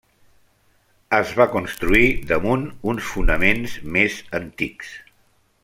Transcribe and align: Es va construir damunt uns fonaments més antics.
Es 1.17 1.33
va 1.41 1.47
construir 1.55 2.07
damunt 2.31 2.65
uns 2.93 3.11
fonaments 3.11 3.77
més 3.99 4.17
antics. 4.43 4.99